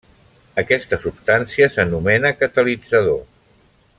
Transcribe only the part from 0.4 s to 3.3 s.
Aquesta substància s'anomena catalitzador.